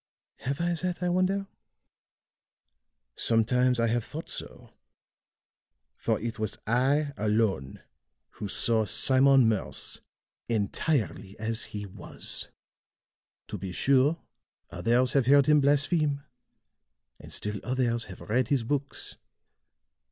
[0.37, 1.45] Have I that, I wonder?
[3.13, 4.73] Sometimes I have thought so;
[5.95, 7.83] for it was I alone
[8.39, 10.01] who saw Simon Morse
[10.49, 12.47] entirely as he was.
[13.49, 14.17] To be sure,
[14.71, 16.23] others have heard him blaspheme,
[17.19, 19.17] and still others have read his books.